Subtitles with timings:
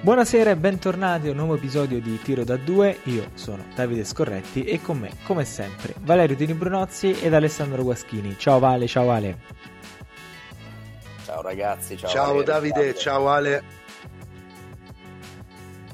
[0.00, 3.00] Buonasera e bentornati a un nuovo episodio di Tiro da 2.
[3.04, 8.36] Io sono Davide Scorretti e con me, come sempre, Valerio Dini Brunozzi ed Alessandro Guaschini.
[8.38, 9.38] Ciao Vale, ciao Ale.
[11.24, 13.62] Ciao ragazzi, ciao, ciao Ale, Davide, ciao Ale.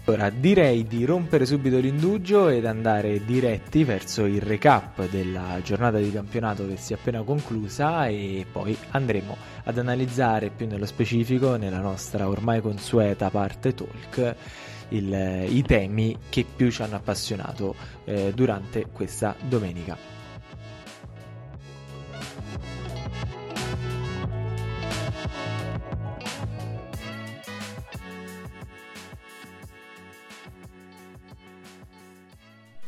[0.07, 6.12] Ora direi di rompere subito l'indugio ed andare diretti verso il recap della giornata di
[6.12, 9.34] campionato che si è appena conclusa e poi andremo
[9.64, 14.37] ad analizzare più nello specifico nella nostra ormai consueta parte talk
[14.88, 20.23] il, i temi che più ci hanno appassionato eh, durante questa domenica.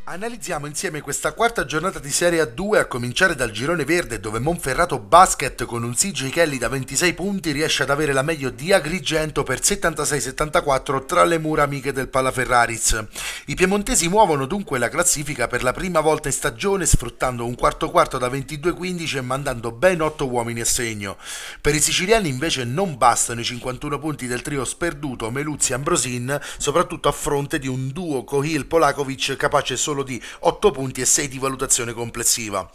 [0.08, 5.00] Analizziamo insieme questa quarta giornata di Serie A2 a cominciare dal girone verde dove Monferrato
[5.00, 9.42] Basket con un CJ Kelly da 26 punti riesce ad avere la meglio di Agrigento
[9.42, 13.04] per 76-74 tra le mura amiche del Palaferraris.
[13.46, 17.90] I piemontesi muovono dunque la classifica per la prima volta in stagione sfruttando un quarto
[17.90, 21.16] quarto da 22-15 e mandando ben 8 uomini a segno.
[21.60, 27.12] Per i siciliani invece non bastano i 51 punti del trio sperduto Meluzzi-Ambrosin soprattutto a
[27.12, 31.92] fronte di un duo Kohil-Polakovic capace solo solo di 8 punti e 6 di valutazione
[31.94, 32.70] complessiva.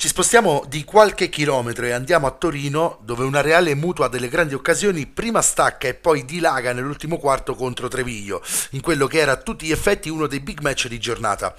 [0.00, 4.54] Ci spostiamo di qualche chilometro e andiamo a Torino, dove una reale mutua delle grandi
[4.54, 9.36] occasioni prima stacca e poi dilaga nell'ultimo quarto contro Treviglio, in quello che era a
[9.38, 11.52] tutti gli effetti uno dei big match di giornata.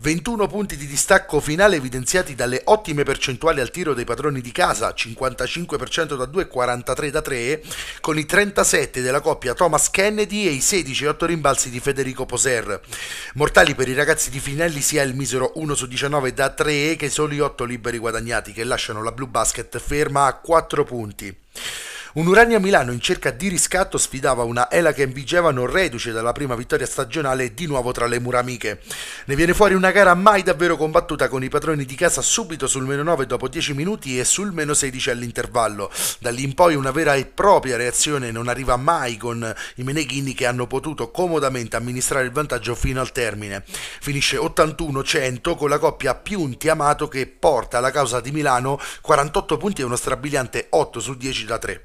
[0.00, 4.92] 21 punti di distacco finale evidenziati dalle ottime percentuali al tiro dei padroni di casa,
[4.92, 7.62] 55% da 2 e 43 da 3,
[8.00, 12.26] con i 37 della coppia Thomas Kennedy e i 16 e 8 rimbalzi di Federico
[12.26, 12.80] Poser.
[13.34, 17.08] Mortali per i ragazzi di Finelli sia il misero 1 su 19 da 3 che
[17.08, 21.36] soli 8 liberi liberi guadagnati che lasciano la Blue Basket ferma a 4 punti.
[22.14, 26.54] Un Urania Milano in cerca di riscatto sfidava una Ela che Vigevano reduce dalla prima
[26.54, 28.80] vittoria stagionale di nuovo tra le mura amiche.
[29.24, 32.84] Ne viene fuori una gara mai davvero combattuta con i padroni di casa subito sul
[32.84, 35.90] meno 9 dopo 10 minuti e sul meno 16 all'intervallo.
[36.20, 40.34] Da lì in poi una vera e propria reazione non arriva mai con i Meneghini
[40.34, 43.64] che hanno potuto comodamente amministrare il vantaggio fino al termine.
[43.66, 49.80] Finisce 81-100 con la coppia Piunti Amato che porta alla causa di Milano 48 punti
[49.80, 51.84] e uno strabiliante 8 su 10 da 3.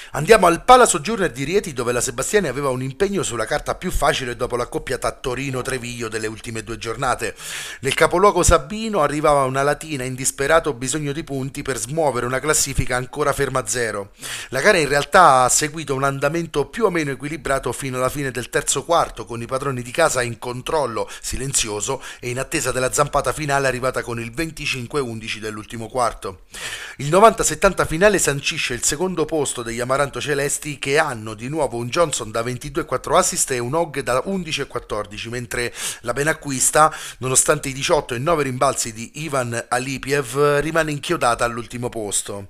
[0.13, 3.91] Andiamo al Pala Sojourner di Rieti dove la Sebastiani aveva un impegno sulla carta più
[3.91, 7.33] facile dopo l'accoppiata Torino-Treviglio delle ultime due giornate.
[7.79, 12.97] Nel capoluogo Sabino arrivava una latina in disperato bisogno di punti per smuovere una classifica
[12.97, 14.11] ancora ferma a zero.
[14.49, 18.31] La gara in realtà ha seguito un andamento più o meno equilibrato fino alla fine
[18.31, 22.91] del terzo quarto con i padroni di casa in controllo silenzioso e in attesa della
[22.91, 26.41] zampata finale arrivata con il 25-11 dell'ultimo quarto.
[26.97, 31.77] Il 90-70 finale sancisce il secondo posto degli Amaranti Amaranto Celesti che hanno di nuovo
[31.77, 37.73] un Johnson da 22,4 assist e un Hogg da 11,14 mentre la Benacquista nonostante i
[37.73, 42.47] 18 e 9 rimbalzi di Ivan Alipiev rimane inchiodata all'ultimo posto.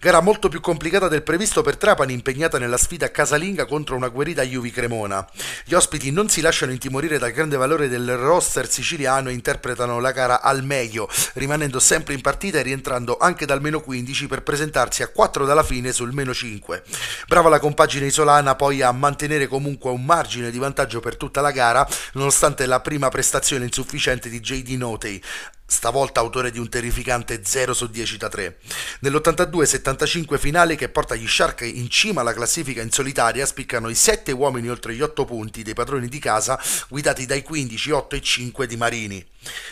[0.00, 4.42] Gara molto più complicata del previsto per Trapani impegnata nella sfida casalinga contro una guerrita
[4.42, 5.26] Juvi Cremona.
[5.64, 10.12] Gli ospiti non si lasciano intimorire dal grande valore del roster siciliano e interpretano la
[10.12, 15.02] gara al meglio rimanendo sempre in partita e rientrando anche dal meno 15 per presentarsi
[15.02, 16.84] a 4 dalla fine sul meno 5
[17.26, 21.50] Brava la compagine isolana poi a mantenere comunque un margine di vantaggio per tutta la
[21.50, 25.22] gara, nonostante la prima prestazione insufficiente di JD Notey
[25.66, 28.58] stavolta autore di un terrificante 0 su 10 da 3.
[29.00, 34.30] Nell'82-75 finale che porta gli Shark in cima alla classifica in solitaria spiccano i 7
[34.32, 38.66] uomini oltre gli 8 punti dei padroni di casa guidati dai 15, 8 e 5
[38.66, 39.26] di Marini.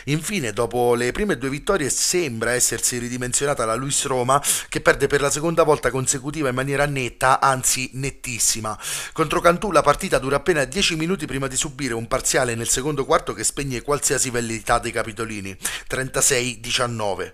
[0.04, 5.20] Infine, dopo le prime due vittorie, sembra essersi ridimensionata la Luis Roma, che perde per
[5.20, 8.78] la seconda volta consecutiva in maniera netta, anzi nettissima.
[9.12, 13.04] Contro Cantù la partita dura appena 10 minuti prima di subire un parziale nel secondo
[13.04, 15.56] quarto che spegne qualsiasi velleità dei capitolini.
[15.88, 17.32] 36-19.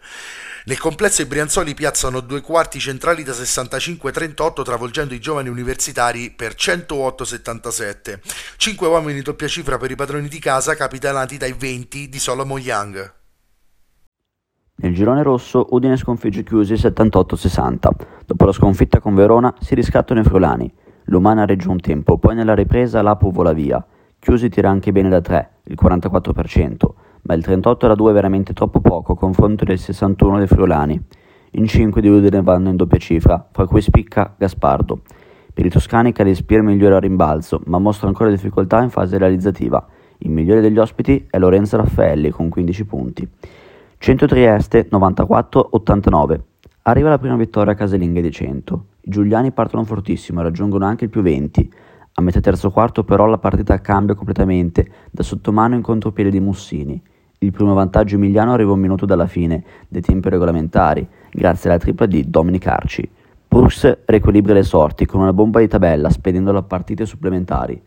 [0.66, 6.54] Nel complesso i Brianzoli piazzano due quarti centrali da 65-38 travolgendo i giovani universitari per
[6.54, 8.18] 108-77.
[8.56, 13.14] 5 uomini doppia cifra per i padroni di casa capitanati dai 20 di Solomon Young.
[14.76, 17.76] Nel girone rosso Udine sconfigge Chiusi 78-60.
[18.26, 20.70] Dopo la sconfitta con Verona si riscattano i Friulani.
[21.04, 23.84] L'Umana regge un tempo, poi nella ripresa l'Apu vola via.
[24.18, 28.80] Chiusi tira anche bene da 3, il 44% ma il 38 era 2 veramente troppo
[28.80, 31.02] poco a confronto del 61 dei Friulani.
[31.52, 35.00] In 5 di Udine vanno in doppia cifra, fra cui spicca Gaspardo.
[35.52, 39.84] Per i toscani Calispir migliora a rimbalzo, ma mostra ancora difficoltà in fase realizzativa.
[40.18, 43.28] Il migliore degli ospiti è Lorenzo Raffaelli con 15 punti.
[43.98, 46.40] Centro Trieste 94-89.
[46.82, 48.84] Arriva la prima vittoria casalinga di 100.
[49.02, 51.72] I giuliani partono fortissimo e raggiungono anche il più 20.
[52.14, 57.02] A metà terzo quarto però la partita cambia completamente, da sottomano in contropiede di Mussini.
[57.42, 62.04] Il primo vantaggio emiliano arriva un minuto dalla fine dei tempi regolamentari, grazie alla tripla
[62.04, 63.10] di Dominic Arci.
[63.48, 67.80] Brooks riequilibra le sorti con una bomba di tabella spedendo la partite supplementari.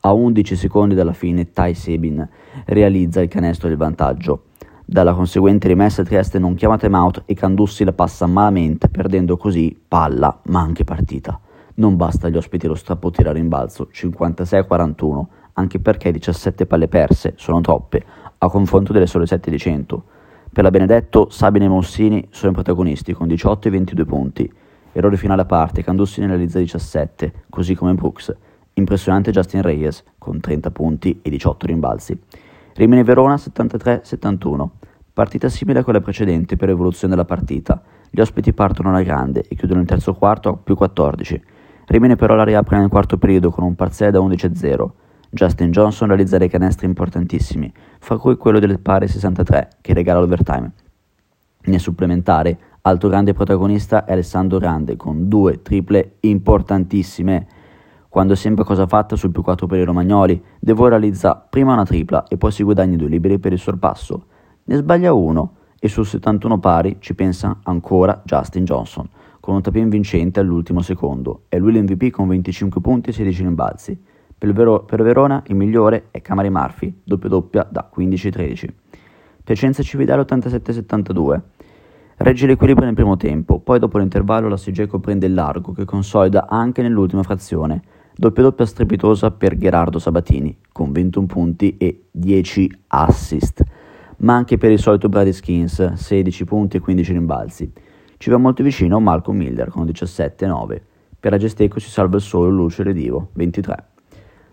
[0.00, 2.28] A 11 secondi dalla fine Ty Sebin
[2.66, 4.48] realizza il canestro del vantaggio.
[4.84, 10.40] Dalla conseguente rimessa Trieste non chiama timeout e Candussi la passa malamente, perdendo così palla
[10.48, 11.40] ma anche partita.
[11.76, 15.24] Non basta agli ospiti lo strappo tira rimbalzo 56-41,
[15.54, 18.04] anche perché 17 palle perse sono troppe,
[18.42, 20.04] a confronto delle sole 7 di 100.
[20.52, 24.52] Per la Benedetto, Sabine e Mossini sono i protagonisti con 18 e 22 punti.
[24.92, 28.34] Errore finale a parte, Candussi ne realizza 17, così come Brooks.
[28.74, 32.18] Impressionante Justin Reyes con 30 punti e 18 rimbalzi.
[32.74, 34.68] Rimini Verona 73-71.
[35.12, 37.82] Partita simile a quella precedente per evoluzione della partita.
[38.08, 41.42] Gli ospiti partono alla grande e chiudono il terzo quarto a più 14.
[41.86, 44.90] Rimini però la riapre nel quarto periodo con un parziale da 11-0.
[45.32, 50.72] Justin Johnson realizza dei canestri importantissimi, fra cui quello del pari 63 che regala l'overtime.
[51.62, 57.46] Nel supplementare, altro grande protagonista è Alessandro Grande con due triple importantissime.
[58.08, 62.24] Quando sembra cosa fatta sul più 4 per i romagnoli, Devo realizza prima una tripla
[62.26, 64.24] e poi si guadagna due liberi per il sorpasso.
[64.64, 69.88] Ne sbaglia uno e sul 71 pari ci pensa ancora Justin Johnson, con un tapin
[69.88, 71.42] vincente all'ultimo secondo.
[71.48, 73.98] È lui l'MVP con 25 punti e 16 rimbalzi.
[74.40, 78.68] Per, Vero- per Verona il migliore è Camari Murphy, doppia doppia da 15-13.
[79.44, 81.40] Piacenza Cividale 87-72.
[82.16, 86.48] Regge l'equilibrio nel primo tempo, poi dopo l'intervallo la Sigeco prende il largo che consolida
[86.48, 87.82] anche nell'ultima frazione.
[88.14, 93.62] Doppia doppia strepitosa per Gerardo Sabatini, con 21 punti e 10 assist.
[94.20, 97.70] Ma anche per il solito Brady Skins, 16 punti e 15 rimbalzi.
[98.16, 100.80] Ci va molto vicino Malcolm Miller con 17-9.
[101.20, 103.88] Per la Gesteco si salva il solo Lucio Redivo, 23.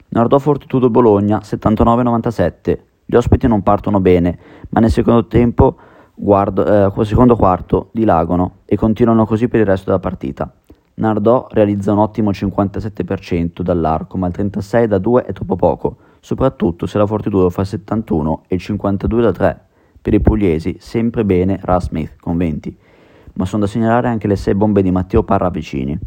[0.10, 2.80] Nardò Fortitudo Bologna 79-97.
[3.06, 4.38] Gli ospiti non partono bene,
[4.70, 5.78] ma nel secondo tempo,
[6.14, 10.52] guardo, eh, secondo quarto, dilagano e continuano così per il resto della partita.
[10.96, 16.86] Nardò realizza un ottimo 57% dall'arco, ma il 36 da 2 è troppo poco, soprattutto
[16.86, 19.62] se la Fortitudo fa il 71 e il 52 da 3.
[20.02, 22.76] Per i pugliesi sempre bene Russ Smith con 20,
[23.34, 26.00] ma sono da segnalare anche le 6 bombe di Matteo Parra vicini.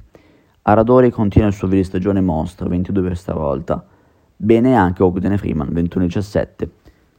[0.63, 3.83] Aradori continua il suo video di stagione mostro, 22 per stavolta.
[4.37, 6.69] Bene anche Ogden e Freeman, 21-17.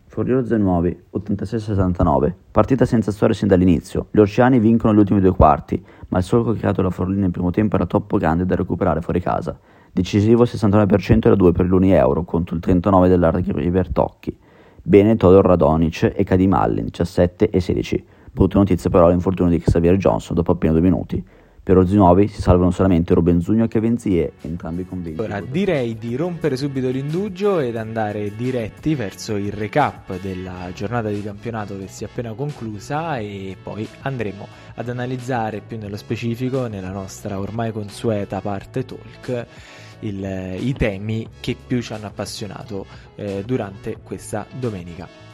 [0.06, 2.34] Forlino Zenuovi, 86-69.
[2.52, 4.08] Partita senza storia sin dall'inizio.
[4.12, 7.50] Gli Orciani vincono gli ultimi due quarti, ma il solco creato da Forlino nel primo
[7.50, 9.58] tempo era troppo grande da recuperare fuori casa.
[9.92, 14.38] Decisivo 69% da 2 per l'Uni Euro contro il 39% della River Tocchi.
[14.84, 18.06] Bene Todor Radonic e Kadim Allen, 17 e 16.
[18.32, 21.26] Brutta notizia però l'infortunio di Xavier Johnson dopo appena due minuti.
[21.64, 25.22] Per Orzinuovi si salvano solamente Robenzugno e Kevenzie, entrambi convinti.
[25.22, 31.22] Ora direi di rompere subito l'indugio ed andare diretti verso il recap della giornata di
[31.22, 36.90] campionato che si è appena conclusa e poi andremo ad analizzare più nello specifico nella
[36.90, 39.46] nostra ormai consueta parte talk
[40.00, 45.31] il, i temi che più ci hanno appassionato eh, durante questa domenica.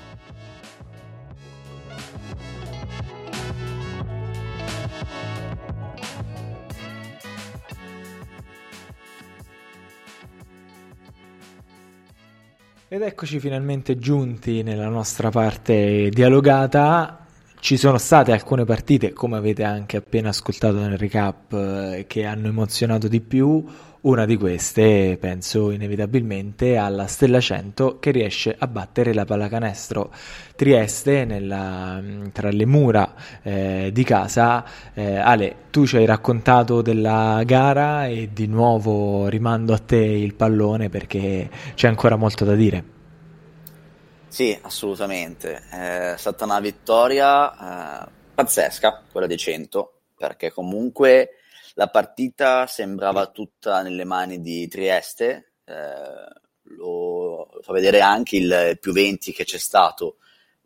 [12.90, 17.26] Ed eccoci finalmente giunti nella nostra parte dialogata.
[17.60, 22.48] Ci sono state alcune partite, come avete anche appena ascoltato nel recap, eh, che hanno
[22.48, 23.62] emozionato di più.
[24.00, 30.14] Una di queste, penso inevitabilmente, alla Stella 100 che riesce a battere la pallacanestro
[30.56, 32.00] Trieste nella,
[32.32, 34.64] tra le mura eh, di casa.
[34.94, 40.36] Eh, Ale, tu ci hai raccontato della gara e di nuovo rimando a te il
[40.36, 42.84] pallone perché c'è ancora molto da dire.
[44.28, 45.64] Sì, assolutamente.
[45.72, 51.30] È stata una vittoria eh, pazzesca, quella di 100, perché comunque
[51.78, 56.26] la partita sembrava tutta nelle mani di Trieste, eh,
[56.76, 60.18] lo fa vedere anche il più 20 che c'è stato.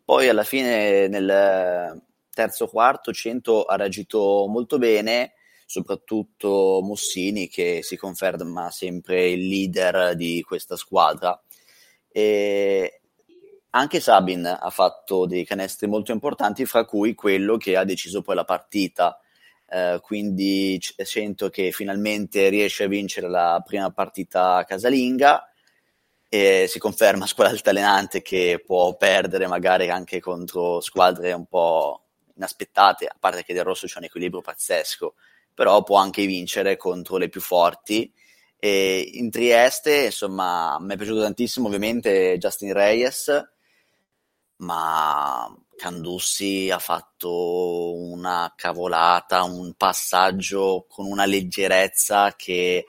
[0.02, 2.02] Poi alla fine nel
[2.32, 5.34] terzo quarto 100 ha reagito molto bene,
[5.66, 11.38] soprattutto Mossini che si conferma sempre il leader di questa squadra.
[12.08, 13.00] E
[13.68, 18.34] anche Sabin ha fatto dei canestri molto importanti, fra cui quello che ha deciso poi
[18.34, 19.21] la partita
[19.72, 25.50] eh, quindi sento che finalmente riesce a vincere la prima partita casalinga
[26.28, 32.04] e si conferma squadra altalenante che può perdere magari anche contro squadre un po'
[32.36, 35.14] inaspettate, a parte che del rosso c'è un equilibrio pazzesco,
[35.54, 38.12] però può anche vincere contro le più forti.
[38.58, 43.52] E in Trieste, insomma, mi è piaciuto tantissimo ovviamente Justin Reyes,
[44.56, 52.84] ma Candussi ha fatto una cavolata, un passaggio con una leggerezza che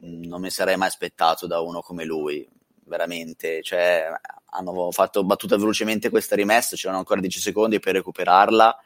[0.00, 2.46] non mi sarei mai aspettato da uno come lui,
[2.84, 3.62] veramente.
[3.62, 4.08] Cioè,
[4.50, 8.76] hanno fatto battuta velocemente questa rimessa, c'erano ancora 10 secondi per recuperarla,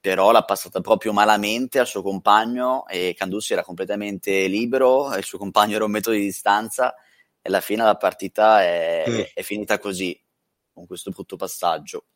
[0.00, 5.38] però l'ha passata proprio malamente al suo compagno e Candussi era completamente libero, il suo
[5.38, 6.94] compagno era un metro di distanza
[7.40, 9.20] e alla fine la partita è, mm.
[9.34, 10.20] è finita così,
[10.72, 12.06] con questo brutto passaggio.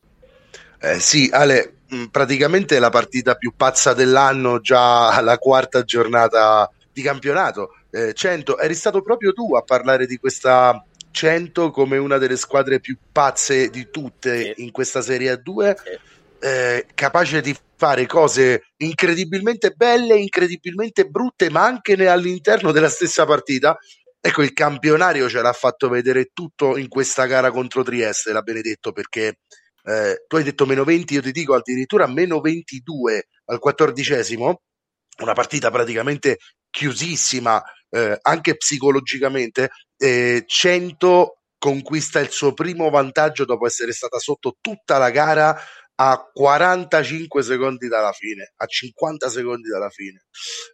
[0.83, 7.03] Eh, sì, Ale, mm, praticamente la partita più pazza dell'anno, già alla quarta giornata di
[7.03, 7.75] campionato.
[7.91, 12.81] Eh, 100, eri stato proprio tu a parlare di questa 100 come una delle squadre
[12.81, 16.47] più pazze di tutte in questa Serie A2, sì.
[16.47, 23.77] eh, capace di fare cose incredibilmente belle, incredibilmente brutte, ma anche all'interno della stessa partita.
[24.19, 28.93] Ecco, il campionario ce l'ha fatto vedere tutto in questa gara contro Trieste, l'ha benedetto,
[28.93, 29.39] perché
[29.91, 34.63] eh, tu hai detto meno 20, io ti dico addirittura meno 22 al quattordicesimo,
[35.23, 36.39] una partita praticamente
[36.71, 44.57] chiusissima eh, anche psicologicamente, eh, 100 conquista il suo primo vantaggio dopo essere stata sotto
[44.61, 45.61] tutta la gara
[45.97, 50.25] a 45 secondi dalla fine, a 50 secondi dalla fine.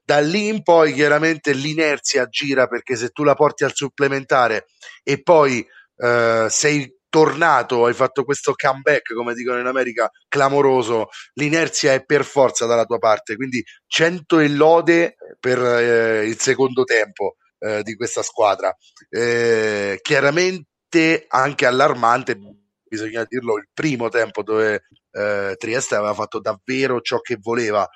[0.05, 4.67] Da lì in poi chiaramente l'inerzia gira perché se tu la porti al supplementare
[5.03, 11.95] e poi eh, sei tornato, hai fatto questo comeback, come dicono in America, clamoroso, l'inerzia
[11.95, 17.37] è per forza dalla tua parte, quindi 100 e lode per eh, il secondo tempo
[17.61, 18.71] eh, di questa squadra.
[19.09, 22.39] Eh, chiaramente anche allarmante,
[22.87, 27.89] bisogna dirlo, il primo tempo dove eh, Trieste aveva fatto davvero ciò che voleva.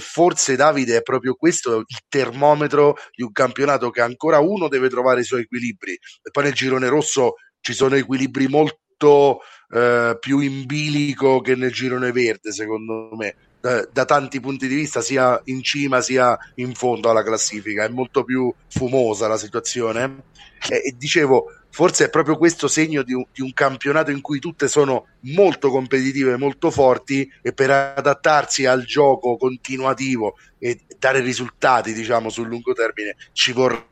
[0.00, 5.20] Forse Davide è proprio questo il termometro di un campionato che ancora uno deve trovare
[5.20, 5.92] i suoi equilibri.
[5.92, 11.72] E poi nel girone rosso ci sono equilibri molto eh, più in bilico che nel
[11.72, 16.74] girone verde, secondo me, da, da, tanti punti di vista, sia in cima sia in
[16.74, 17.84] fondo alla classifica.
[17.84, 20.24] È molto più fumosa la situazione.
[20.68, 24.38] E, e dicevo, forse è proprio questo segno di un, di un, campionato in cui
[24.38, 31.92] tutte sono molto competitive, molto forti e per adattarsi al gioco continuativo e dare risultati,
[31.92, 33.84] diciamo, sul lungo termine ci vorrà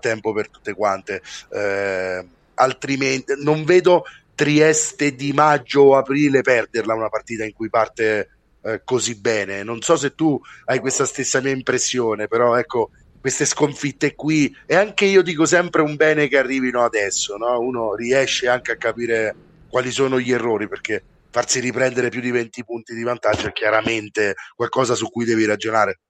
[0.00, 1.22] tempo per tutte quante.
[1.50, 8.30] Eh, altrimenti non vedo Trieste di maggio o aprile perderla una partita in cui parte
[8.62, 9.62] eh, così bene.
[9.62, 14.74] Non so se tu hai questa stessa mia impressione, però ecco, queste sconfitte qui, e
[14.74, 17.58] anche io dico sempre un bene che arrivino adesso, no?
[17.58, 19.34] uno riesce anche a capire
[19.68, 24.34] quali sono gli errori, perché farsi riprendere più di 20 punti di vantaggio è chiaramente
[24.54, 26.00] qualcosa su cui devi ragionare.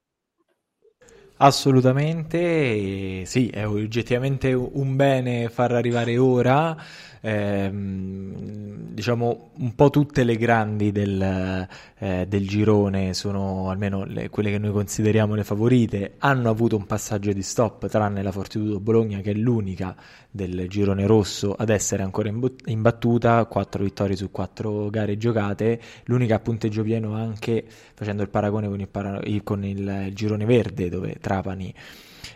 [1.44, 6.74] Assolutamente, sì, è oggettivamente un bene far arrivare ora
[7.20, 14.50] ehm, diciamo un po' tutte le grandi del, eh, del girone sono almeno le, quelle
[14.50, 19.20] che noi consideriamo le favorite hanno avuto un passaggio di stop tranne la Fortitudo Bologna
[19.20, 19.94] che è l'unica
[20.34, 22.28] del girone rosso ad essere ancora
[22.64, 27.64] imbattuta 4 vittorie su 4 gare giocate l'unica a punteggio pieno anche
[27.94, 31.72] facendo il paragone con il, para- con il, girone verde dove Trapani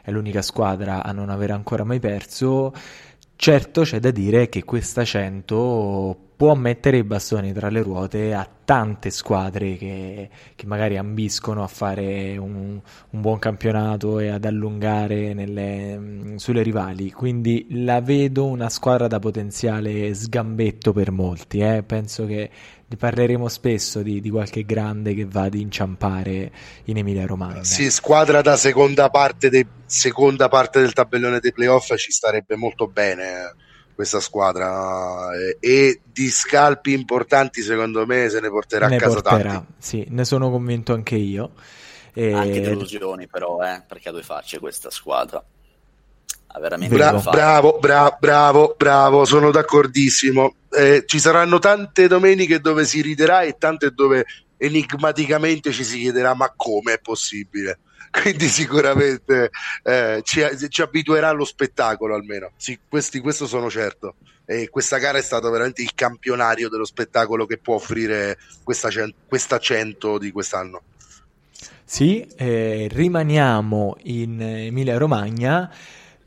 [0.05, 2.73] è l'unica squadra a non aver ancora mai perso.
[3.35, 8.49] Certo c'è da dire che questa 100 può mettere i bastoni tra le ruote a
[8.64, 12.80] tante squadre che, che magari ambiscono a fare un,
[13.11, 17.11] un, buon campionato e ad allungare nelle, sulle rivali.
[17.11, 21.59] Quindi la vedo una squadra da potenziale sgambetto per molti.
[21.59, 21.83] Eh?
[21.83, 22.49] Penso che
[22.97, 26.52] parleremo spesso di, di, qualche grande che va ad inciampare
[26.85, 27.64] in Emilia Romagna.
[27.64, 32.87] Sì, squadra da seconda parte, de, seconda parte del tabellone dei playoff ci starebbe molto
[32.87, 33.66] bene eh,
[33.99, 39.14] questa squadra e, e, di scalpi importanti secondo me se ne porterà ne a casa
[39.14, 39.73] porterà, tanti.
[39.76, 41.50] Sì, ne sono convinto anche io.
[42.12, 42.33] E...
[42.33, 45.45] Anche delusioni però, eh, perché ha due facce questa squadra
[46.47, 50.55] ha veramente Bra- bravo, bra- bravo, bravo, sono d'accordissimo.
[50.71, 54.25] Eh, ci saranno tante domeniche dove si riderà e tante dove
[54.59, 57.81] enigmaticamente ci si chiederà ma come è possibile.
[58.11, 59.50] Quindi sicuramente
[59.83, 64.14] eh, ci, ci, abituerà allo spettacolo almeno, sì, questi, questo sono certo.
[64.45, 68.88] E questa gara è stata veramente il campionario dello spettacolo che può offrire questa,
[69.26, 70.83] questa 100 di quest'anno.
[71.85, 75.71] Sì, eh, rimaniamo in Emilia Romagna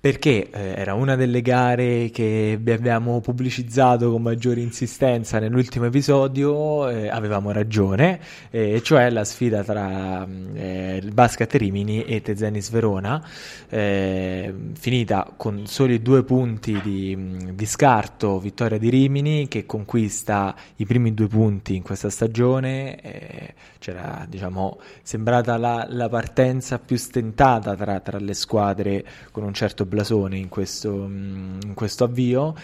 [0.01, 7.07] perché eh, era una delle gare che abbiamo pubblicizzato con maggiore insistenza nell'ultimo episodio, eh,
[7.07, 13.23] avevamo ragione, eh, cioè la sfida tra mm, eh, il Basket Rimini e Tezenis Verona,
[13.69, 20.55] eh, finita con soli due punti di, mm, di, scarto, vittoria di Rimini che conquista
[20.77, 26.97] i primi due punti in questa stagione, eh, c'era diciamo sembrata la, la partenza più
[26.97, 32.55] stentata tra, tra le squadre con un certo blasone in questo, mm, in questo avvio.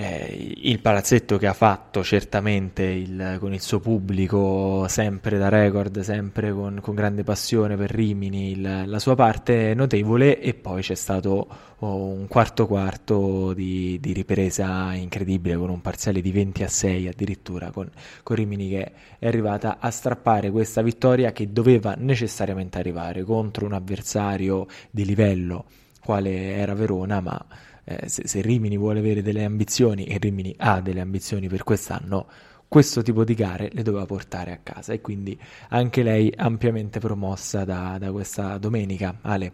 [0.00, 5.98] Eh, il palazzetto che ha fatto certamente il, con il suo pubblico sempre da record,
[6.02, 10.94] sempre con, con grande passione per Rimini, il, la sua parte notevole e poi c'è
[10.94, 16.68] stato oh, un quarto quarto di, di, ripresa incredibile con un parziale di 20 a
[16.68, 17.90] 6 addirittura con,
[18.22, 23.72] con Rimini che è arrivata a strappare questa vittoria che doveva necessariamente arrivare contro un
[23.72, 25.64] avversario di livello
[26.08, 27.46] quale era Verona, ma
[27.84, 32.26] eh, se, se, Rimini vuole avere delle ambizioni e Rimini ha delle ambizioni per quest'anno,
[32.66, 35.38] questo tipo di gare le doveva portare a casa e quindi
[35.68, 39.18] anche lei ampiamente promossa da, da questa domenica.
[39.20, 39.52] Ale.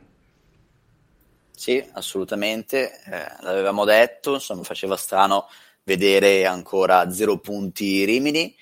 [1.50, 5.48] Sì, assolutamente, eh, l'avevamo detto, insomma faceva strano
[5.82, 8.54] vedere ancora zero punti Rimini,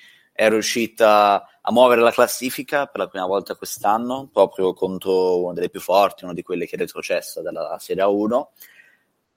[0.42, 5.70] è riuscita a muovere la classifica per la prima volta quest'anno, proprio contro una delle
[5.70, 8.50] più forti, una di quelle che è retrocessa dalla Serie 1.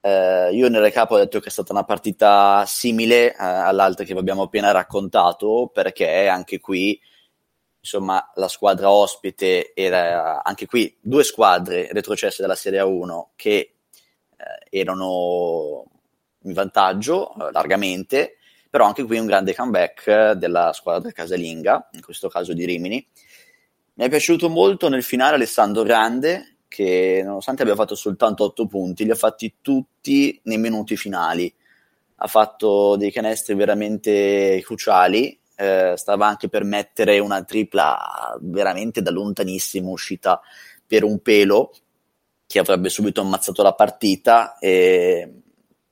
[0.02, 4.14] Eh, io nel recap ho detto che è stata una partita simile eh, all'altra che
[4.14, 7.00] vi abbiamo appena raccontato, perché anche qui,
[7.80, 13.76] insomma, la squadra ospite era anche qui due squadre retrocesse dalla Serie 1 che
[14.38, 15.86] eh, erano
[16.42, 18.38] in vantaggio eh, largamente
[18.76, 23.08] però anche qui un grande comeback della squadra casalinga, in questo caso di Rimini.
[23.94, 29.06] Mi è piaciuto molto nel finale Alessandro Grande, che nonostante abbia fatto soltanto 8 punti,
[29.06, 31.50] li ha fatti tutti nei minuti finali.
[32.18, 39.12] Ha fatto dei canestri veramente cruciali, eh, stava anche per mettere una tripla veramente da
[39.12, 40.42] lontanissimo uscita
[40.86, 41.72] per un pelo
[42.46, 44.58] che avrebbe subito ammazzato la partita.
[44.60, 45.32] E...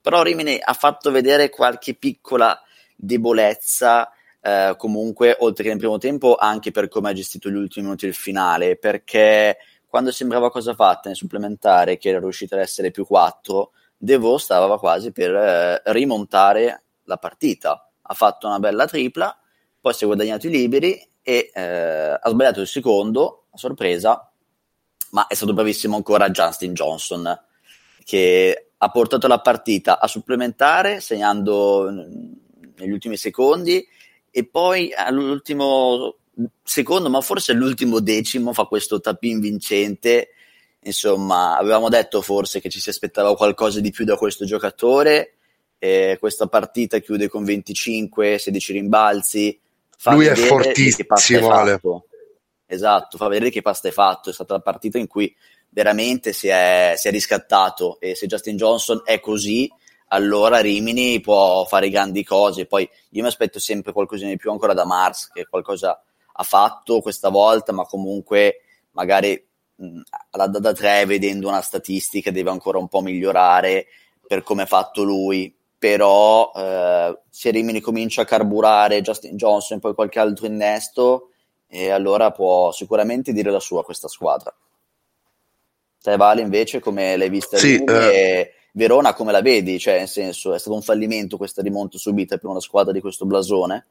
[0.01, 2.62] Però Rimini ha fatto vedere qualche piccola
[2.95, 7.86] debolezza eh, comunque, oltre che nel primo tempo, anche per come ha gestito gli ultimi
[7.86, 12.91] minuti del finale, perché quando sembrava cosa fatta nel supplementare, che era riuscito ad essere
[12.91, 13.71] più 4,
[14.03, 17.89] Devo stava quasi per eh, rimontare la partita.
[18.01, 19.34] Ha fatto una bella tripla,
[19.79, 24.29] poi si è guadagnato i liberi e eh, ha sbagliato il secondo, a sorpresa,
[25.12, 27.45] ma è stato bravissimo ancora Justin Johnson,
[28.03, 31.89] che ha portato la partita a supplementare, segnando
[32.77, 33.86] negli ultimi secondi
[34.31, 36.15] e poi all'ultimo
[36.63, 40.29] secondo, ma forse all'ultimo decimo fa questo tapin vincente.
[40.86, 45.36] Insomma, avevamo detto forse che ci si aspettava qualcosa di più da questo giocatore.
[45.77, 49.59] Eh, questa partita chiude con 25-16 rimbalzi.
[50.05, 51.79] Lui è fortissimo, Ale.
[52.65, 54.29] Esatto, fa vedere che pasta è fatto.
[54.29, 55.33] È stata la partita in cui
[55.69, 59.69] veramente si è, si è riscattato e se Justin Johnson è così,
[60.13, 62.67] allora Rimini può fare grandi cose.
[62.67, 66.02] Poi io mi aspetto sempre qualcosina di più ancora da Mars, che qualcosa
[66.36, 69.43] ha fatto questa volta, ma comunque magari
[69.76, 73.88] mh, alla da 3 vedendo una statistica deve ancora un po' migliorare
[74.26, 75.54] per come ha fatto lui.
[75.78, 81.32] Però eh, se Rimini comincia a carburare Justin Johnson e poi qualche altro innesto,
[81.67, 84.56] e allora può sicuramente dire la sua questa squadra.
[86.02, 88.54] Te Vale invece come l'hai vista sì, eh...
[88.75, 89.77] Verona come la vedi?
[89.77, 93.25] Cioè, nel senso, è stato un fallimento questa rimonta subita per una squadra di questo
[93.25, 93.86] blasone?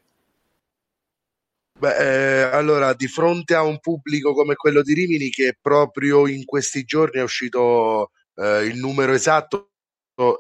[1.79, 6.45] Beh, eh, allora, di fronte a un pubblico come quello di Rimini, che proprio in
[6.45, 9.71] questi giorni è uscito eh, il numero esatto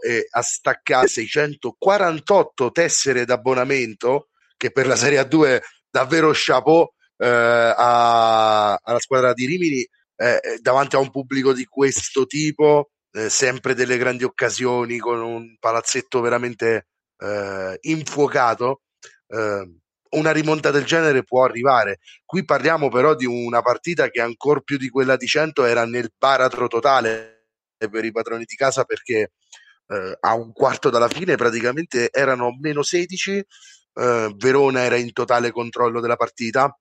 [0.05, 8.74] e ha staccato 648 tessere d'abbonamento, che per la Serie A2 davvero chapeau eh, a,
[8.74, 13.98] alla squadra di Rimini, eh, davanti a un pubblico di questo tipo eh, sempre delle
[13.98, 16.87] grandi occasioni con un palazzetto veramente
[17.18, 18.83] eh, infuocato.
[19.29, 19.81] Eh,
[20.12, 21.98] una rimonta del genere può arrivare.
[22.25, 26.12] Qui parliamo però di una partita che ancora più di quella di 100 era nel
[26.16, 27.46] baratro totale
[27.79, 29.33] per i padroni di casa perché
[29.88, 33.44] eh, a un quarto dalla fine praticamente erano meno 16,
[33.94, 36.77] eh, Verona era in totale controllo della partita,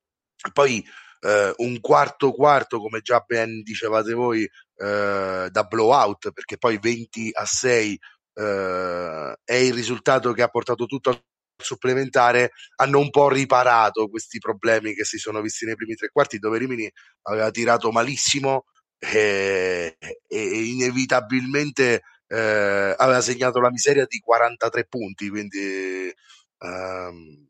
[0.53, 0.83] poi
[1.21, 4.49] eh, un quarto quarto, come già ben dicevate voi,
[4.81, 7.99] eh, da blowout, perché poi 20 a 6
[8.33, 11.23] eh, è il risultato che ha portato tutto al
[11.61, 16.39] supplementare, hanno un po' riparato questi problemi che si sono visti nei primi tre quarti,
[16.39, 16.91] dove Rimini
[17.23, 18.65] aveva tirato malissimo,
[18.97, 26.13] e, e inevitabilmente eh, aveva segnato la miseria di 43 punti, quindi
[26.59, 27.49] ehm,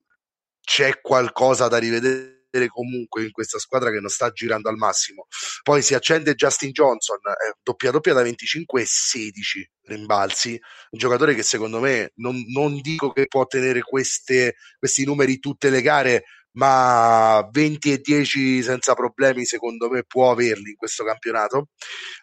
[0.61, 5.27] c'è qualcosa da rivedere comunque in questa squadra che non sta girando al massimo.
[5.63, 11.33] Poi si accende Justin Johnson, eh, doppia doppia da 25 e 16 rimbalzi, un giocatore
[11.35, 16.23] che secondo me non, non dico che può tenere queste, questi numeri tutte le gare,
[16.53, 21.69] ma 20 e 10 senza problemi secondo me può averli in questo campionato.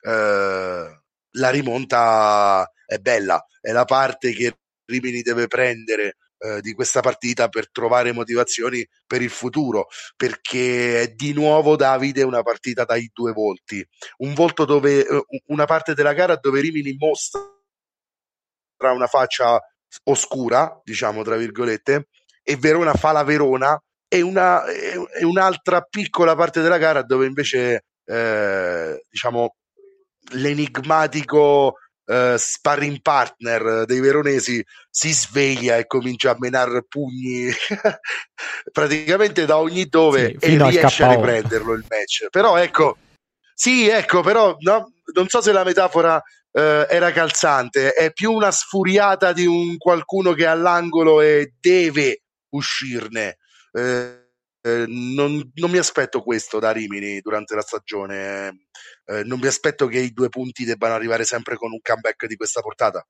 [0.03, 7.01] Eh, la rimonta è bella, è la parte che Rimini deve prendere eh, di questa
[7.01, 13.11] partita per trovare motivazioni per il futuro, perché è di nuovo Davide una partita dai
[13.13, 13.87] due volti,
[14.19, 17.41] un volto dove eh, una parte della gara dove Rimini mostra
[18.79, 19.61] una faccia
[20.05, 22.09] oscura, diciamo tra virgolette,
[22.43, 27.85] e Verona fa la Verona e, una, e un'altra piccola parte della gara dove invece
[28.05, 29.57] eh, diciamo
[30.33, 31.75] l'enigmatico
[32.09, 37.51] uh, sparring partner dei veronesi si sveglia e comincia a menare pugni
[38.73, 42.29] praticamente da ogni dove sì, e riesce a, riprenderlo il match.
[42.31, 42.97] Però ecco,
[43.55, 48.51] sì, ecco, però no, non so se la metafora uh, era calzante, è più una
[48.51, 53.37] sfuriata di un qualcuno che è all'angolo e deve uscirne.
[53.73, 54.27] Uh,
[54.61, 58.67] eh, non, non, mi aspetto questo da Rimini durante la stagione.
[59.05, 62.37] Eh, non mi aspetto che i due punti debbano arrivare sempre con un comeback di
[62.37, 63.07] questa portata.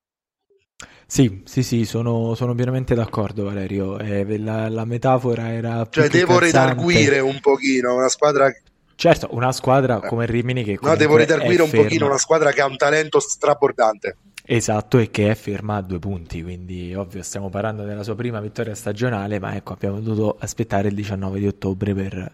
[1.06, 3.98] Sì, sì, sì, sono, sono pienamente d'accordo, Valerio.
[3.98, 5.86] Eh, la, la, metafora era.
[5.88, 8.52] Cioè, devo redarguire un pochino una squadra.
[8.94, 10.78] Certo, una squadra come Rimini che.
[10.80, 14.16] No, devo redarguire un pochino una squadra che ha un talento strabordante.
[14.50, 18.40] Esatto, e che è ferma a due punti, quindi ovvio stiamo parlando della sua prima
[18.40, 22.32] vittoria stagionale, ma ecco abbiamo dovuto aspettare il 19 di ottobre per,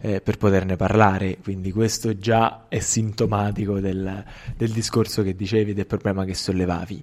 [0.00, 4.24] eh, per poterne parlare, quindi questo già è sintomatico del,
[4.56, 7.02] del discorso che dicevi, del problema che sollevavi.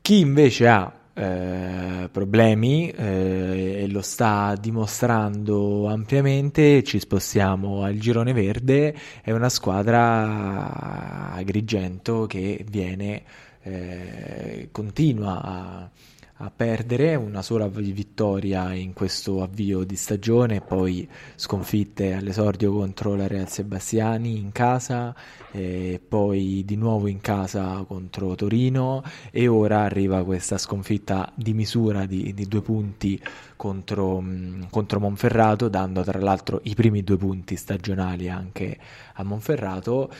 [0.00, 6.82] Chi invece ha eh, problemi eh, e lo sta dimostrando ampiamente.
[6.82, 13.22] Ci spostiamo al girone verde, è una squadra Agrigento che viene
[13.62, 15.90] eh, continua a,
[16.36, 23.28] a, perdere una sola vittoria in questo avvio di stagione, poi sconfitte all'esordio contro la
[23.28, 25.14] Real Sebastiani in casa,
[25.52, 32.06] eh, poi di nuovo in casa contro Torino e ora arriva questa sconfitta di misura
[32.06, 33.22] di, di due punti
[33.56, 38.76] contro, mh, contro Monferrato, dando tra l'altro i primi due punti stagionali anche
[39.14, 40.10] a Monferrato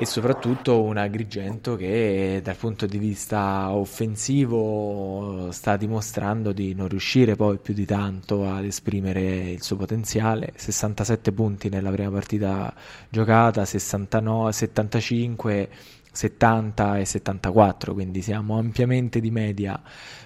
[0.00, 7.34] e soprattutto un Agrigento che dal punto di vista offensivo sta dimostrando di non riuscire
[7.34, 10.52] poi più di tanto ad esprimere il suo potenziale.
[10.54, 12.72] 67 punti nella prima partita
[13.08, 15.68] giocata 69, 75
[16.12, 19.80] 70 e 74 quindi siamo ampiamente di media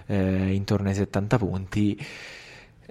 [0.05, 1.99] eh, intorno ai 70 punti.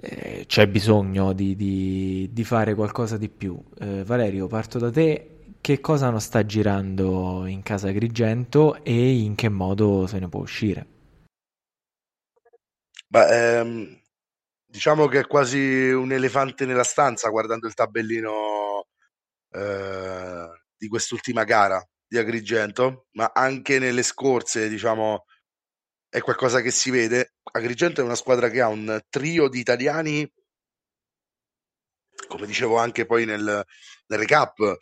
[0.04, 3.56] Eh, c'è bisogno di, di, di, fare qualcosa di più.
[3.78, 5.31] Eh, Valerio parto da te
[5.62, 10.40] che cosa non sta girando in casa Agrigento e in che modo se ne può
[10.40, 10.86] uscire?
[13.06, 14.02] Beh, ehm,
[14.66, 18.86] diciamo che è quasi un elefante nella stanza guardando il tabellino
[19.50, 25.26] eh, di quest'ultima gara di Agrigento, ma anche nelle scorse, diciamo,
[26.08, 27.34] è qualcosa che si vede.
[27.52, 30.28] Agrigento è una squadra che ha un trio di italiani
[32.26, 33.64] come dicevo anche poi nel,
[34.06, 34.76] nel recap,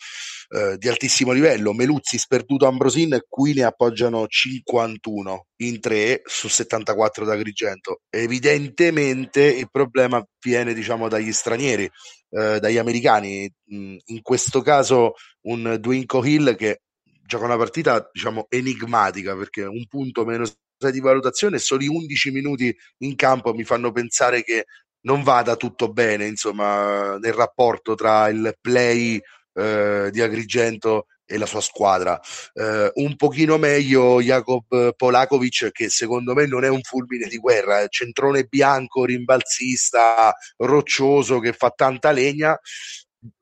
[0.53, 1.73] eh, di altissimo livello.
[1.73, 8.01] Meluzzi sperduto Ambrosin, qui ne appoggiano 51 in 3 su 74 da Agrigento.
[8.11, 11.89] Evidentemente il problema viene diciamo dagli stranieri,
[12.31, 13.49] eh, dagli americani.
[13.73, 16.81] Mm, in questo caso un Dwayne Cohill che
[17.25, 20.45] gioca una partita diciamo enigmatica perché un punto meno
[20.91, 24.65] di valutazione soli 11 minuti in campo mi fanno pensare che
[25.03, 29.21] non vada tutto bene, insomma, nel rapporto tra il play
[29.61, 32.21] eh, di Agrigento e la sua squadra.
[32.53, 37.81] Eh, un pochino meglio Jakob Polakovic, che secondo me non è un fulmine di guerra,
[37.81, 42.59] è centrone bianco, rimbalzista, roccioso, che fa tanta legna,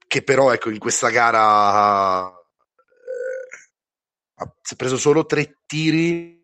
[0.06, 2.32] che però ecco in questa gara eh,
[4.34, 6.42] ha preso solo tre tiri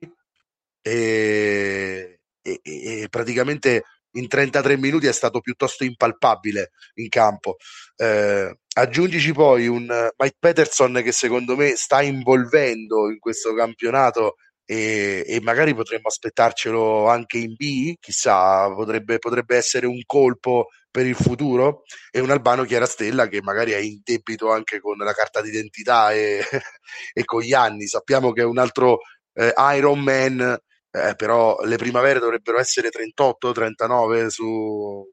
[0.80, 7.56] e, e, e praticamente in 33 minuti è stato piuttosto impalpabile in campo.
[7.96, 15.24] Eh, aggiungici poi un Mike Peterson che secondo me sta involvendo in questo campionato e,
[15.26, 21.14] e, magari potremmo aspettarcelo anche in B, chissà, potrebbe, potrebbe, essere un colpo per il
[21.14, 26.12] futuro e un Albano Chiarastella che magari è in debito anche con la carta d'identità
[26.12, 26.40] e,
[27.12, 27.86] e con gli anni.
[27.86, 29.00] Sappiamo che è un altro
[29.34, 30.58] eh, Iron Man,
[30.94, 35.04] eh, però le primavere dovrebbero essere 38-39 su,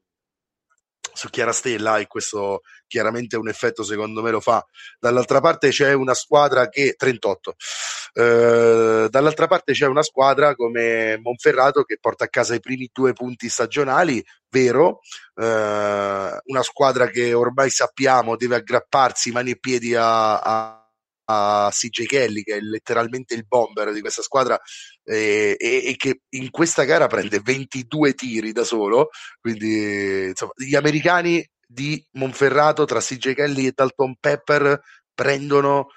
[1.12, 4.64] su Chiarastella e questo chiaramente un effetto secondo me lo fa.
[5.00, 7.56] Dall'altra parte c'è una squadra che 38.
[8.14, 13.12] Eh, dall'altra parte c'è una squadra come Monferrato che porta a casa i primi due
[13.12, 15.00] punti stagionali, vero,
[15.34, 15.42] eh,
[16.44, 20.81] una squadra che ormai sappiamo deve aggrapparsi mani e piedi a, a
[21.32, 24.60] a CJ Kelly, che è letteralmente il bomber di questa squadra,
[25.04, 29.08] eh, e, e, che in questa gara prende 22 tiri da solo.
[29.40, 34.80] Quindi, insomma, gli americani di Monferrato tra CJ Kelly e Dalton Pepper
[35.14, 35.88] prendono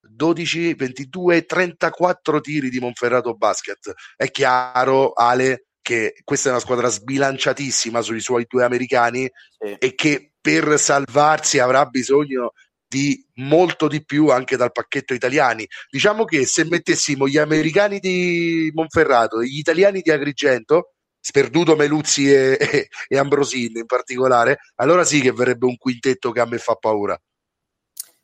[0.00, 3.92] 12, 22, 34 tiri di Monferrato Basket.
[4.16, 9.76] È chiaro, Ale, che questa è una squadra sbilanciatissima sui suoi due americani sì.
[9.78, 12.52] e che per salvarsi avrà bisogno
[12.88, 15.66] di molto di più anche dal pacchetto italiani.
[15.90, 22.32] Diciamo che se mettessimo gli americani di Monferrato e gli italiani di Agrigento, sperduto Meluzzi
[22.32, 26.58] e, e, e Ambrosin in particolare, allora sì che verrebbe un quintetto che a me
[26.58, 27.20] fa paura.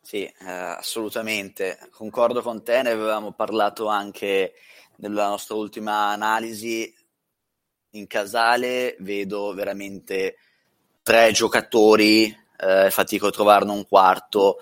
[0.01, 1.79] Sì, eh, assolutamente.
[1.91, 4.53] Concordo con te, ne avevamo parlato anche
[4.97, 6.95] nella nostra ultima analisi.
[7.95, 10.37] In Casale vedo veramente
[11.03, 14.59] tre giocatori eh, fatico a trovarne un quarto,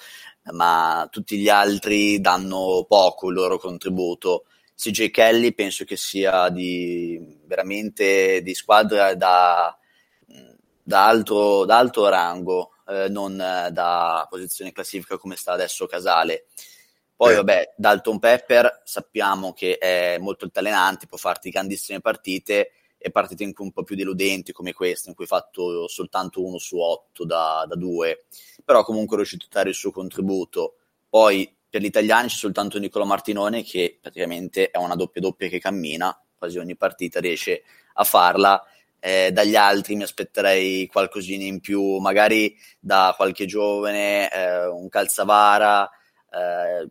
[0.53, 4.44] ma tutti gli altri danno poco il loro contributo.
[4.76, 9.76] CJ Kelly penso che sia di, veramente di squadra da,
[10.83, 16.46] da, altro, da alto rango, eh, non da posizione classifica come sta adesso Casale.
[17.14, 17.37] Poi, eh.
[17.37, 22.70] vabbè, Dalton Pepper sappiamo che è molto altalenante, può farti grandissime partite
[23.03, 26.59] e partite cui un po' più deludenti come questa, in cui hai fatto soltanto uno
[26.59, 28.27] su otto da, da due,
[28.63, 30.77] però comunque è riuscito a dare il suo contributo.
[31.09, 35.59] Poi per gli italiani c'è soltanto Nicola Martinone che praticamente è una doppia doppia che
[35.59, 37.63] cammina, quasi ogni partita riesce
[37.95, 38.63] a farla.
[38.99, 45.89] Eh, dagli altri mi aspetterei qualcosina in più, magari da qualche giovane, eh, un calzavara,
[46.31, 46.87] eh,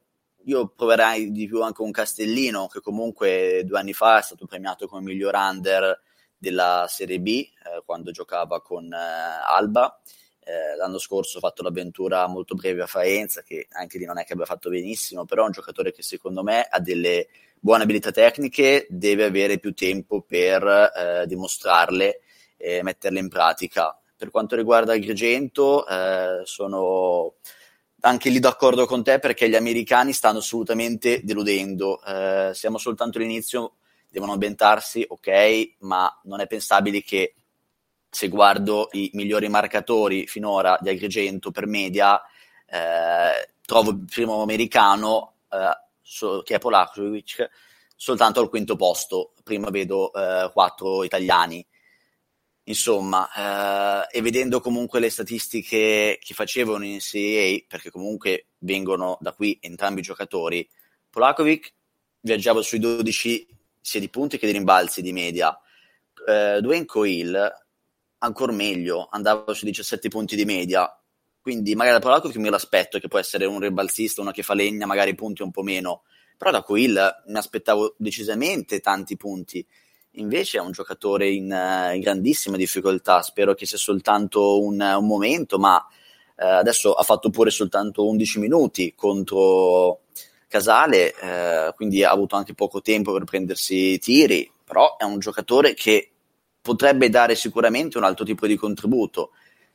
[0.49, 4.87] io proverei di più anche un Castellino che comunque due anni fa è stato premiato
[4.87, 6.01] come miglior under
[6.35, 10.01] della Serie B eh, quando giocava con eh, Alba.
[10.39, 14.25] Eh, l'anno scorso ha fatto l'avventura molto breve a Faenza, che anche lì non è
[14.25, 17.27] che abbia fatto benissimo, però è un giocatore che secondo me ha delle
[17.59, 22.21] buone abilità tecniche, deve avere più tempo per eh, dimostrarle
[22.57, 23.95] e metterle in pratica.
[24.15, 27.35] Per quanto riguarda Agrigento, eh, sono
[28.01, 32.01] anche lì d'accordo con te perché gli americani stanno assolutamente deludendo.
[32.03, 33.75] Eh, siamo soltanto all'inizio,
[34.09, 37.35] devono ambientarsi, ok, ma non è pensabile che
[38.09, 42.21] se guardo i migliori marcatori finora di Agrigento per media,
[42.65, 47.49] eh, trovo il primo americano, eh, so, che è Polakovic,
[47.95, 49.33] soltanto al quinto posto.
[49.43, 51.65] Prima vedo eh, quattro italiani.
[52.69, 59.17] Insomma, eh, e vedendo comunque le statistiche che facevano in Serie A, perché comunque vengono
[59.21, 60.67] da qui entrambi i giocatori,
[61.09, 61.73] Polakovic
[62.19, 63.47] viaggiava sui 12
[63.81, 65.57] sia di punti che di rimbalzi di media.
[66.27, 67.53] Eh, Dwayne Coil
[68.19, 70.93] ancora meglio, andava sui 17 punti di media.
[71.41, 74.85] Quindi magari da Polakovic mi l'aspetto che può essere un rimbalzista, uno che fa legna,
[74.85, 76.03] magari punti un po' meno.
[76.37, 79.65] Però da Coil mi aspettavo decisamente tanti punti
[80.13, 83.21] invece è un giocatore in, uh, in grandissima difficoltà.
[83.21, 88.39] Spero che sia soltanto un, un momento, ma uh, adesso ha fatto pure soltanto 11
[88.39, 90.01] minuti contro
[90.47, 94.51] Casale, uh, quindi ha avuto anche poco tempo per prendersi i tiri.
[94.63, 96.11] Però è un giocatore che
[96.61, 99.31] potrebbe dare sicuramente un altro tipo di contributo.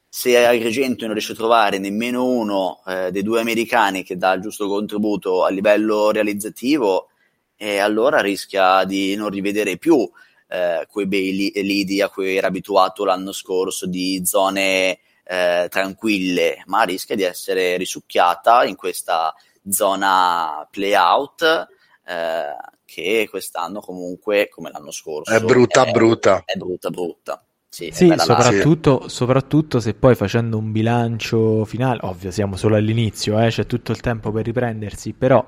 [0.09, 4.69] Se Agrigento non riesce a trovare nemmeno uno dei due americani che dà il giusto
[4.69, 7.09] contributo a livello realizzativo,
[7.57, 10.09] e allora rischia di non rivedere più
[10.49, 16.83] eh, quei bei lidi a cui era abituato l'anno scorso di zone eh, tranquille, ma
[16.83, 19.35] rischia di essere risucchiata in questa
[19.69, 21.69] zona play-out
[22.07, 26.43] eh, che quest'anno comunque, come l'anno scorso, è brutta è, brutta.
[26.45, 27.45] È brutta brutta.
[27.69, 33.49] Sì, sì soprattutto, soprattutto, se poi facendo un bilancio finale, ovvio siamo solo all'inizio, eh,
[33.49, 35.45] c'è tutto il tempo per riprendersi, però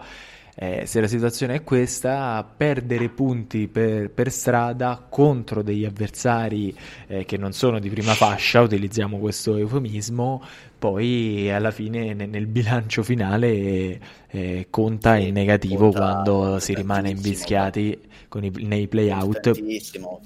[0.59, 6.75] Eh, se la situazione è questa, perdere punti per, per strada contro degli avversari
[7.09, 10.43] eh, che non sono di prima fascia, utilizziamo questo eufemismo,
[10.79, 17.11] poi alla fine nel, nel bilancio finale eh, conta in negativo conta quando si rimane
[17.11, 18.01] invischiati
[18.41, 19.51] i, nei play-out.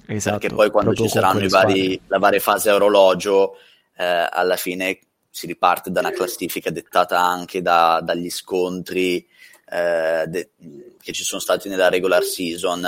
[0.06, 3.56] Esatto, perché poi quando ci saranno vari, la varia fase a orologio,
[3.96, 4.96] eh, alla fine
[5.28, 9.26] si riparte da una classifica dettata anche da, dagli scontri
[9.70, 10.50] eh, de-
[11.00, 12.86] che ci sono stati nella regular season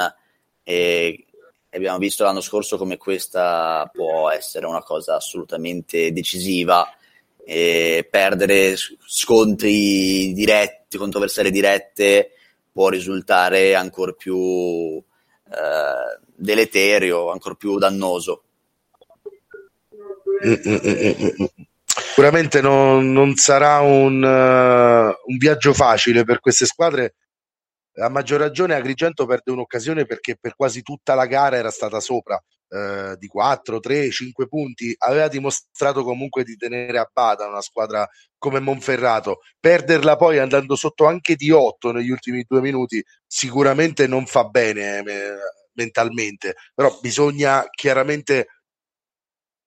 [0.62, 1.26] e
[1.70, 6.86] abbiamo visto l'anno scorso come questa può essere una cosa assolutamente decisiva
[7.44, 12.32] e perdere scontri diretti, controversie dirette
[12.72, 15.02] può risultare ancora più
[15.50, 18.44] eh, deleterio, ancora più dannoso.
[20.44, 20.78] Mm, mm,
[21.40, 21.44] mm,
[22.14, 27.14] Sicuramente non, non sarà un, uh, un, viaggio facile per queste squadre.
[28.02, 32.38] A maggior ragione Agrigento perde un'occasione perché per quasi tutta la gara era stata sopra
[32.68, 34.94] uh, di 4, 3, 5 punti.
[34.98, 39.38] Aveva dimostrato comunque di tenere a bada una squadra come Monferrato.
[39.58, 44.98] Perderla poi andando sotto anche di 8 negli ultimi due minuti sicuramente non fa bene
[44.98, 45.04] eh,
[45.72, 48.48] mentalmente, però bisogna chiaramente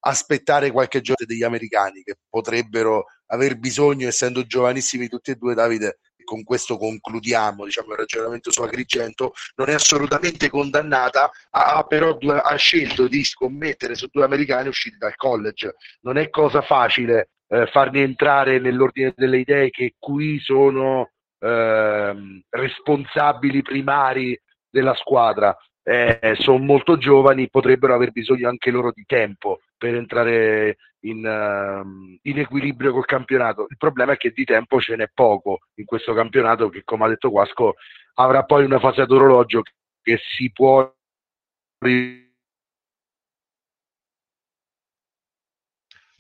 [0.08, 6.00] aspettare qualche giorno degli americani che potrebbero aver bisogno, essendo giovanissimi tutti e due, Davide,
[6.24, 12.56] con questo concludiamo diciamo, il ragionamento su Agrigento, non è assolutamente condannata, ha, però ha
[12.56, 15.76] scelto di scommettere su due americani usciti dal college.
[16.02, 23.62] Non è cosa facile eh, farli entrare nell'ordine delle idee che qui sono eh, responsabili
[23.62, 24.40] primari
[24.70, 25.56] della squadra.
[25.88, 32.20] Eh, sono molto giovani, potrebbero aver bisogno anche loro di tempo per entrare in, uh,
[32.24, 33.68] in, equilibrio col campionato.
[33.70, 37.10] Il problema è che di tempo ce n'è poco in questo campionato che, come ha
[37.10, 37.76] detto Quasco,
[38.16, 39.62] avrà poi una fase ad orologio
[40.02, 40.92] che si può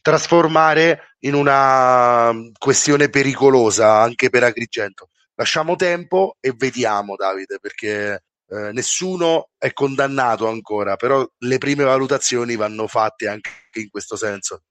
[0.02, 5.10] trasformare in una questione pericolosa anche per Agrigento.
[5.34, 12.56] Lasciamo tempo e vediamo, Davide, perché eh, nessuno è condannato ancora, però le prime valutazioni
[12.56, 14.64] vanno fatte anche in questo senso.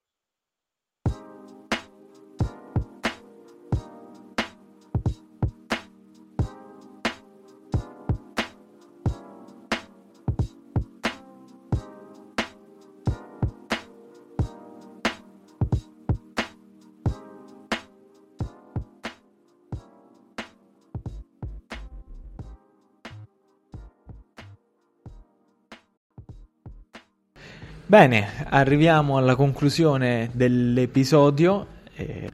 [27.95, 31.65] Bene, arriviamo alla conclusione dell'episodio.
[31.95, 32.29] Eh,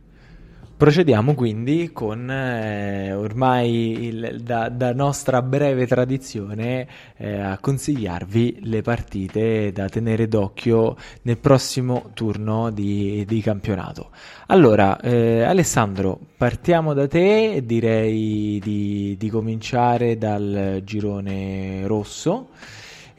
[0.74, 8.80] procediamo quindi con eh, ormai il, da, da, nostra breve tradizione eh, a consigliarvi le
[8.80, 14.12] partite da tenere d'occhio nel prossimo turno di, di campionato.
[14.46, 22.48] Allora, eh, Alessandro, partiamo da te, direi di, di cominciare dal girone rosso.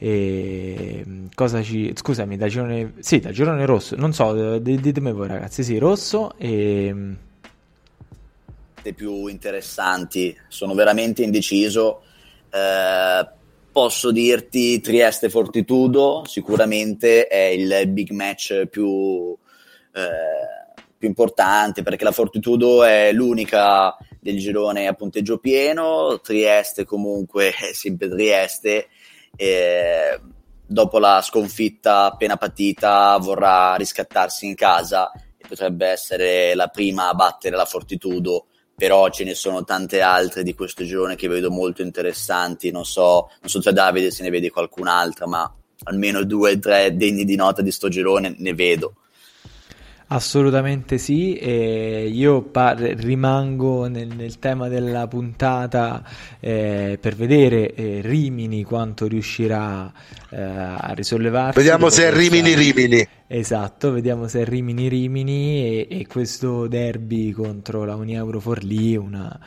[0.04, 1.92] E mm, cosa ci...
[1.94, 2.94] Scusami, da girone...
[2.98, 3.94] Sì, da girone rosso.
[3.94, 5.62] Non so, ditemi voi ragazzi.
[5.62, 6.90] Sì, rosso e...
[6.92, 7.12] Mm,
[8.82, 10.36] Le più interessanti.
[10.48, 12.02] Sono veramente indeciso.
[12.50, 13.28] Eh,
[13.70, 16.24] posso dirti Trieste Fortitudo.
[16.26, 19.36] Sicuramente è il big match più...
[19.94, 20.60] Eh,
[21.06, 28.08] importante perché la Fortitudo è l'unica del girone a punteggio pieno, Trieste comunque è sempre
[28.08, 28.86] Trieste
[29.42, 30.20] e
[30.64, 37.14] dopo la sconfitta appena patita vorrà riscattarsi in casa e potrebbe essere la prima a
[37.14, 41.82] battere la Fortitudo però ce ne sono tante altre di questo girone che vedo molto
[41.82, 45.52] interessanti non so, non so se Davide se ne vede qualcun'altra ma
[45.86, 48.94] almeno due o tre degni di nota di sto girone ne vedo
[50.14, 56.04] Assolutamente sì, e io par- rimango nel, nel, tema della puntata
[56.38, 59.90] eh, per vedere eh, Rimini quanto riuscirà
[60.28, 61.58] eh, a risollevarsi.
[61.58, 63.08] Vediamo se è Rimini Rimini.
[63.26, 69.40] Esatto, vediamo se è Rimini Rimini e, e questo derby contro la Unieuro Forlì, una,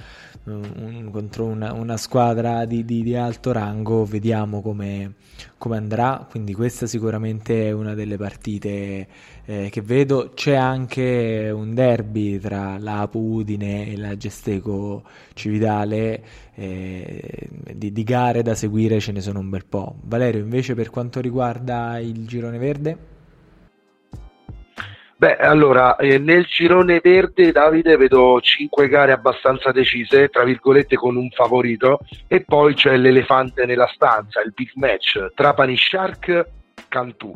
[0.45, 5.15] un, contro una, una squadra di, di, di, alto rango, vediamo come,
[5.57, 9.07] come andrà, quindi questa sicuramente è una delle partite
[9.45, 10.31] eh, che vedo.
[10.33, 15.03] C'è anche un derby tra la Udine e la Gesteco
[15.33, 16.23] Cividale,
[16.55, 19.95] eh, di, di, gare da seguire ce ne sono un bel po'.
[20.03, 23.14] Valerio, invece, per quanto riguarda il girone verde?
[25.25, 31.15] Beh, allora, eh, nel girone verde, Davide, vedo cinque gare abbastanza decise, tra virgolette con
[31.15, 31.97] un favorito,
[32.27, 36.47] e poi c'è l'elefante nella stanza, il big match, Trapani Shark,
[36.87, 37.33] Cantù.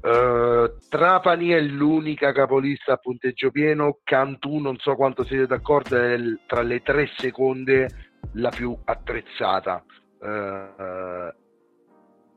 [0.00, 6.16] Uh, Trapani è l'unica capolista a punteggio pieno, Cantù non so quanto siete d'accordo, è
[6.46, 7.90] tra le tre seconde
[8.36, 9.84] la più attrezzata.
[10.18, 11.34] Uh,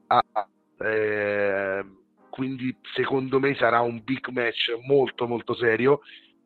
[0.10, 1.86] uh, eh,
[2.32, 6.00] quindi secondo me sarà un big match molto molto serio.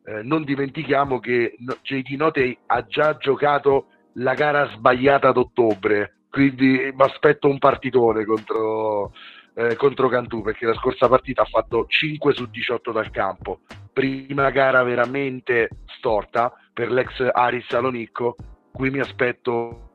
[0.04, 7.02] Eh, non dimentichiamo che JD Note ha già giocato la gara sbagliata d'ottobre, quindi mi
[7.02, 9.12] aspetto un partitone contro,
[9.54, 13.60] eh, contro Cantù perché la scorsa partita ha fatto 5 su 18 dal campo.
[13.92, 18.36] Prima gara veramente storta per l'ex Aris Salonicco,
[18.72, 19.86] qui mi aspetto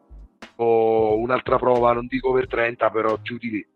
[0.56, 3.68] oh, un'altra prova, non dico per 30, però giù di lì.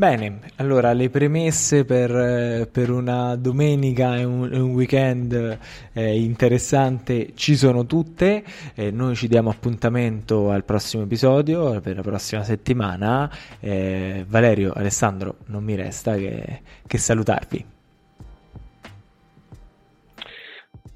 [0.00, 5.58] Bene, allora le premesse per, per una domenica e un, un weekend
[5.92, 8.42] eh, interessante ci sono tutte,
[8.76, 13.30] eh, noi ci diamo appuntamento al prossimo episodio, per la prossima settimana.
[13.60, 17.66] Eh, Valerio, Alessandro, non mi resta che, che salutarvi.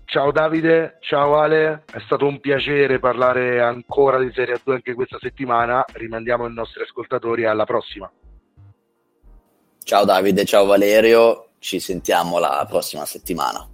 [0.07, 5.19] Ciao Davide, ciao Ale, è stato un piacere parlare ancora di Serie 2 anche questa
[5.21, 8.11] settimana, rimandiamo i nostri ascoltatori alla prossima.
[9.85, 13.69] Ciao Davide, ciao Valerio, ci sentiamo la prossima settimana.